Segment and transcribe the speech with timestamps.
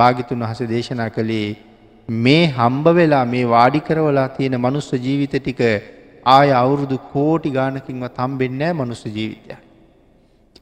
[0.00, 1.48] භාගිතුන් වහස දේශනා කළේ
[2.08, 5.60] මේ හම්බ වෙලා මේ වාඩි කරවලා තියෙන මනුස්ස ජීවිත ටික
[6.26, 9.56] ආය අවුරුදු කෝටි ගානකින්ව තම්බෙන්නෑ මනුස්ස ජීවිතය.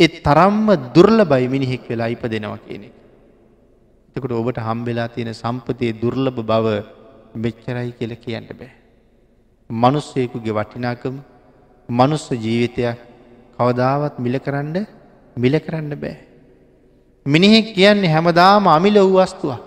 [0.01, 2.95] එත් තරම්ම දුර්ල බයි මිනිහෙක් වෙලා ඉප දෙනවා කියන එක.
[4.17, 6.67] එතකට ඔබට හම්බෙලා තියෙන සම්පතයේ දුර්ලභ බව
[7.37, 8.71] මෙච්චරයි කියල කියන්න බෑ.
[9.71, 11.17] මනුස්සයකුගේ වටිනාකම
[11.89, 12.99] මනුස්ස ජීවිතයක්
[13.59, 14.77] කවදාවත් මිල කරන්න
[15.37, 16.17] මිල කරන්න බෑ.
[17.33, 19.61] මිනිහෙක් කියන්නේ හැමදාම අමිල වූ වස්තුවක්.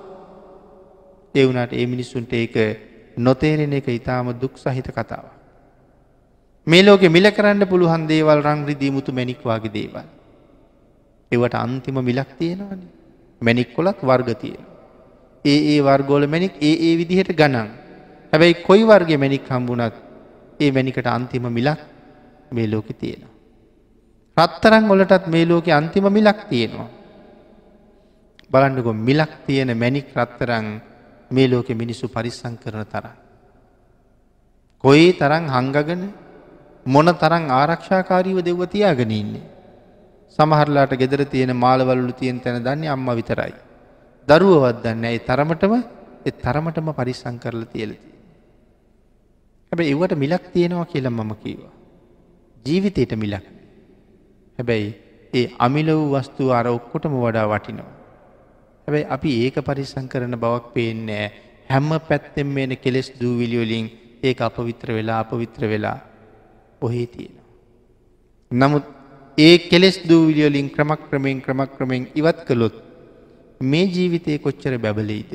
[1.36, 2.56] ඒ වුණට ඒ මිනිස්සුන්ට ඒක
[3.18, 5.26] නොතේරෙන එක ඉතාම දුක් සහිත කතාව.
[6.68, 10.08] මේ ලෝකෙ මිල කරන්න පුළුවන් දේවල් රංග්‍රදී මුතු මැනික්වාගේ දේවල්.
[11.32, 12.82] ඒවට අන්තිම මිලක් තියෙනවන.
[13.42, 14.64] මැනික් කොලත් වර්ග තියෙන.
[15.46, 17.70] ඒ ඒ වර්ගෝල මැනික් ඒ ඒ විදිහට ගණන්.
[18.34, 19.96] හැබැයි කොයි වර්ගේ මැනික් හම්බුනත්
[20.60, 21.80] ඒ මැනිකට අන්තිම මිලක්
[22.52, 23.34] මේ ලෝකෙ තියෙනවා.
[24.38, 27.01] රත්තරං ඔලටත් මේ ලෝකෙ අන්තිම මිලක් තියෙනවා.
[28.52, 30.68] බලන්නකො මිලක් තියෙන මැනික් රත්තරං
[31.32, 33.16] මේ ලෝකෙ මිනිස්සු පරිස්සං කරන තරම්.
[34.84, 36.02] කොයි තරං හංගගෙන
[36.86, 39.48] මොන තරං ආරක්ෂාකාරීව දෙව්ව තියාගෙන ඉන්නේ.
[40.38, 43.54] සමහරලාට ගෙදර තියෙන මාලවල්ලු තියෙන් තැන දන්නේ අම්ම විතරයි.
[44.28, 45.74] දරුවවත් දන්න ඒ තරමටම
[46.26, 48.10] එ තරමටම පරිස්සං කරල තියලති.
[49.72, 51.74] හැබැ ඒවට මිලක් තියෙනවා කියලා මම කීවා.
[52.66, 53.46] ජීවිතයට මිලක්.
[54.60, 54.90] හැබැයි
[55.34, 58.01] ඒ අමිල වූ වස්තු අර ඔක්කොටම වඩා වටිනවා.
[58.88, 61.26] හැබැයි අපි ඒක පරිස්සං කරන බවක් පේන්නේ
[61.70, 63.86] හැම්ම පැත්තෙන් මේන කෙලෙස් දූවිලියෝලින්
[64.24, 65.98] ඒ අපවිත්‍ර වෙලා අපවිත්‍ර වෙලා
[66.82, 67.48] ඔහේ තියෙනවා.
[68.52, 68.86] නමුත්
[69.38, 72.76] ඒ කෙලෙස් දූවිලියෝලින් ක්‍රමක් ක්‍රමයෙන් ක්‍රමක් ක්‍රමෙන් ඉවත් කළොත්
[73.62, 75.32] මේ ජීවිතය කොච්චර බැබලෙයිද.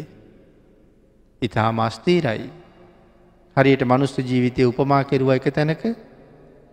[1.42, 2.50] ඉතා මස්තීරයි.
[3.56, 5.82] හරියට මනුස්ස ජීවිතය උපමා කෙරුව එක තැනක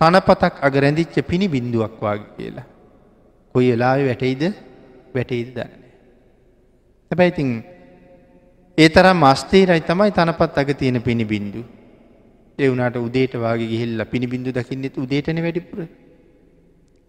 [0.01, 2.67] තනපතක් අගරැඳිච්ච පිණි බින්දුවක් වගේ කියලා.
[3.55, 4.43] කොයි එලාව වැටයිද
[5.15, 5.82] වැටයිද දන්න.
[7.13, 7.49] හැබැයිතින්
[8.77, 11.61] ඒ තරම් මස්තේරයි තමයි තනපත් අග තියෙන පිණි බින්දු.
[12.59, 15.81] එවුනාට උදේට වගේ ගිහිල්ල පිණි බිඳු දකින්නෙත් උදේටන වැඩිපුර.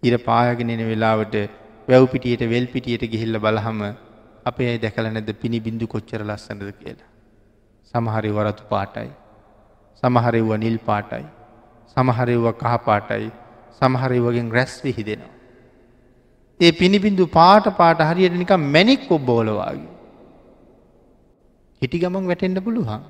[0.03, 1.35] ඉර පායගෙනෙන වෙලාවට
[1.87, 3.81] වැව් පිටියට වෙල් පිටියට ගිහිල්ල බලහම
[4.45, 7.09] අපේ අයි දැකල නැද පිණි බිඳු කොච්චර ලස්සනද කියලා.
[7.93, 9.09] සමහරි වරතු පාටයි.
[10.03, 11.25] සමහරෙව්ව නිල් පාටයි.
[11.95, 13.31] සමහරෙව්ව කහ පාටයි
[13.79, 15.33] සමහරෙව්වගෙන් රැස් විහිදෙනවා.
[16.59, 19.94] ඒ පිණිබිඳු පාට පාට හරියට නිකම් මැනික් ඔබ්බෝලවාගේ.
[21.85, 23.01] හිටි ගමන් වැටෙන්ඩ පුළුවන්.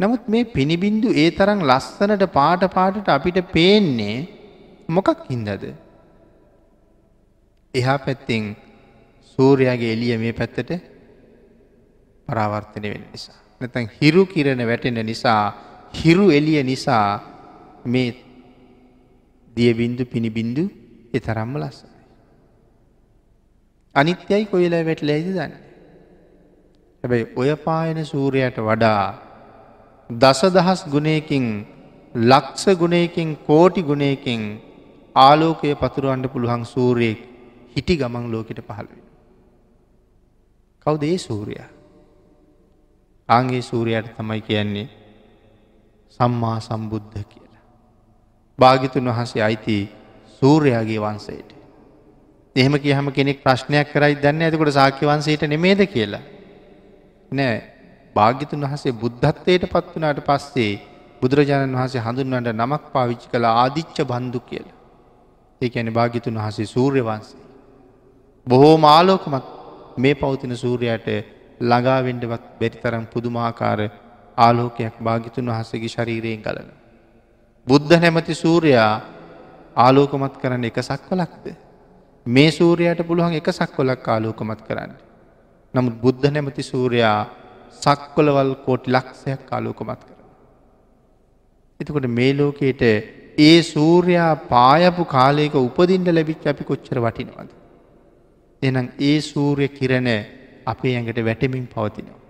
[0.00, 4.16] නමුත් මේ පිණිබින්දු ඒ තරම් ලස්සනට පාට පාටට අපිට පේන්නේ
[4.88, 5.64] මොකක් හින්දද.
[7.74, 8.44] එහා පැත්තෙන්
[9.38, 10.70] සූරයාගේ එලිය මේ පැත්තට
[12.28, 13.38] පරාවර්තනය වෙන නිසා.
[13.60, 15.42] නැතැන් හිරු කිරණ වැටෙන නිසා
[15.94, 17.08] හිරු එලිය නිසා
[17.84, 18.08] මේ
[19.56, 20.64] දියබින්දු පිණිබින්දු
[21.14, 21.94] එ තරම්ම ලස්සනයි.
[23.94, 25.65] අනිත්‍යයි කොයිලා වැටල ඇද දන්න.
[27.06, 29.06] හැබැයි ඔය පායන සූරයට වඩා
[30.10, 31.66] දස දහස් ගුණයකින්
[32.14, 34.42] ලක්ෂ ගුණයකින් කෝටි ගුණයකින්
[35.16, 37.18] ආලෝකය පතුරුවන්ට පුළුවන් සූරයෙක්
[37.76, 39.02] හිටි ගමන් ලෝකට පහළවෙන.
[40.86, 41.68] කවුද ඒ සූරයා.
[43.28, 44.88] ආගේ සූරයට තමයි කියන්නේ
[46.20, 47.62] සම්මා සම්බුද්ධ කියලා.
[48.58, 49.76] භාගිතුන් වහසේ අයිති
[50.42, 51.50] සූරයාගේ වන්සේට.
[52.56, 56.35] එහෙම කියහම කෙනෙක් ප්‍රශ්නයක් කරයි දන්න ඇතකොට සාක්‍ය වන්සේට නෙමේද කියලා.
[57.32, 57.56] නෑ
[58.16, 60.72] භාග්‍යතුන් වහසේ බුද්ධත්වයට පත් වනාට පස්සේ
[61.22, 64.66] බුදුරජාණන් වහසේ හඳුන්වන්ට නමක් පාවිච්චි කළ ආදිච්ච බන්ධු කියල.
[65.60, 67.40] ඒ ඇන භාගිතුන් වහසේ සූර්ය වන්සේ.
[68.46, 69.46] බොහෝ මාලෝකමත්
[69.96, 71.08] මේ පවතින සූරයට
[71.60, 73.80] ළඟාවෙන්ඩවත් බැරිතරම් පුදුමාකාර
[74.38, 76.68] ආලෝකයක් භාගිතුන් වහසගේ ශරීරයෙන් කලන.
[77.66, 78.92] බුද්ධ නැමති සූරයා
[79.76, 81.46] ආලෝකමත් කරන්න එක සක්වලක්ද.
[82.26, 85.05] මේ සූරයට පුළුවන් එක සක්වලක් ආලෝකමත් කරන්න.
[85.76, 87.18] නමුත් බුද්ධ නැමති සූරයා
[87.80, 90.16] සක්කොලවල් කෝටි ලක්ෂයක් ආලෝකමත් කර.
[91.80, 92.82] එතකොට මේ ලෝකයට
[93.38, 97.50] ඒ සූරයා පායපු කාලයක උපදින්ට ලැබිච් අපි කොච්චර වටිනවද.
[98.62, 100.08] එනම් ඒ සූරය කිරණ
[100.66, 102.20] අපේ ඇඟට වැටමින් පවතිනවා.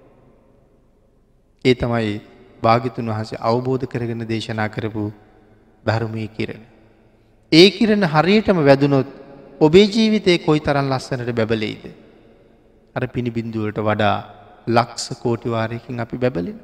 [1.64, 2.16] ඒ තමයි
[2.62, 5.04] භාගිතුන් වහසේ අවබෝධ කරගෙන දේශනා කරපු
[5.84, 6.64] ධර්මය කිරණ.
[7.52, 9.08] ඒ කිරණ හරියටම වැදුනොත්
[9.60, 11.84] ඔබේ ජීවිතය කොයි තරන් ලස්සනට බැබලෙයිද.
[12.96, 14.16] අර පිණිබින්දුවට වඩා
[14.68, 16.58] ලක්ස කෝටිවාරයකින් අපි බැබලෙන.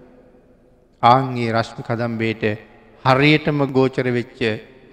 [1.02, 2.43] ආන්ගේ රශ්මි කදම්බේට
[3.05, 4.40] හරියටම ගෝචර වෙච්ච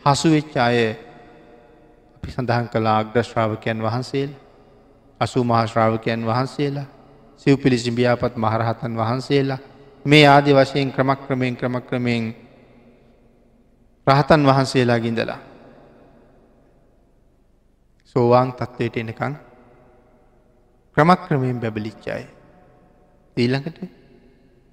[0.06, 0.78] හසුවෙච්ච අය
[2.16, 4.32] අපි සඳහන් කලා අග්‍රශ්‍රාවකයන් වහන්සේල්
[5.22, 6.88] අසු මහශ්‍රාවකයන් වහන්සේලා
[7.38, 9.60] සිව් පිළිසිඹියාපත් මහරහතන් වහන්සේලා
[10.06, 12.24] මේ ආදි වශයෙන් ක්‍රමක්‍රමයෙන් ක්‍රමක්‍රමයෙන්
[14.08, 15.40] රහතන් වහන්සේලා ගින්දලා
[18.16, 19.34] සෝවාන් තත්ත්වයට එනකං
[21.00, 22.24] ක්‍රමක්‍රමයෙන් බැබලිච්චාය.
[23.38, 23.78] ඊළඟට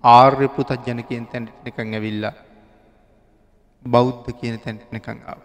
[0.05, 2.33] ආර්ය පුතත් ජනකයෙන් තැන්ටනකං ඇවිල්ලා
[3.85, 5.41] බෞද්ධ කියන තැන්ටනකං ආව.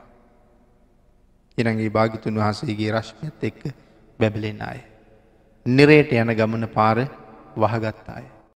[1.58, 3.62] එනගේ භාගිතුන් වහන්සේගේ රශ්මියත් එක්ක
[4.20, 4.80] බැබලෙන අය.
[5.66, 7.06] නිරේට යන ගමන පාර
[7.56, 8.26] වහගත්තාය.